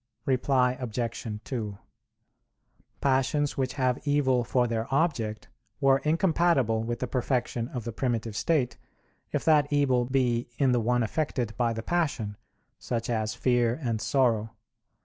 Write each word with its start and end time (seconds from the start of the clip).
Reply 0.25 0.71
Obj. 0.79 1.27
2: 1.43 1.77
Passions 3.01 3.55
which 3.55 3.73
have 3.73 3.99
evil 4.03 4.43
for 4.43 4.65
their 4.65 4.91
object 4.91 5.47
were 5.79 5.99
incompatible 5.99 6.81
with 6.81 6.97
the 6.97 7.05
perfection 7.07 7.67
of 7.67 7.83
the 7.83 7.91
primitive 7.91 8.35
state, 8.35 8.77
if 9.31 9.45
that 9.45 9.71
evil 9.71 10.05
be 10.05 10.49
in 10.57 10.71
the 10.71 10.79
one 10.81 11.03
affected 11.03 11.55
by 11.55 11.71
the 11.71 11.83
passion; 11.83 12.35
such 12.79 13.11
as 13.11 13.35
fear 13.35 13.79
and 13.79 14.01
sorrow. 14.01 14.55